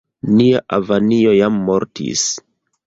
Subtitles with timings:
[0.37, 2.27] Nia avinjo jam mortis.